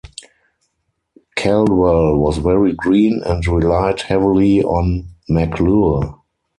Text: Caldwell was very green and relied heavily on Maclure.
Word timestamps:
Caldwell 1.35 2.17
was 2.17 2.39
very 2.39 2.73
green 2.73 3.21
and 3.23 3.45
relied 3.45 4.01
heavily 4.01 4.63
on 4.63 5.09
Maclure. 5.29 6.15